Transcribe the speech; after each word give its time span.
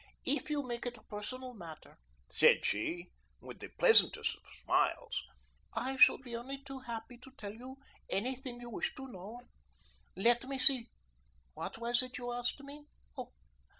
If 0.25 0.49
you 0.49 0.63
make 0.63 0.87
it 0.87 0.97
a 0.97 1.03
personal 1.03 1.53
matter," 1.53 1.99
said 2.27 2.65
she, 2.65 3.11
with 3.39 3.59
the 3.59 3.67
pleasantest 3.77 4.35
of 4.35 4.41
smiles, 4.63 5.21
"I 5.75 5.95
shall 5.97 6.17
be 6.17 6.35
only 6.35 6.63
too 6.63 6.79
happy 6.79 7.19
to 7.19 7.29
tell 7.37 7.53
you 7.53 7.77
any 8.09 8.35
thing 8.35 8.59
you 8.61 8.71
wish 8.71 8.95
to 8.95 9.07
know. 9.07 9.41
Let 10.15 10.45
me 10.45 10.57
see; 10.57 10.87
what 11.53 11.77
was 11.77 12.01
it 12.01 12.17
you 12.17 12.31
asked 12.31 12.61
me? 12.61 12.85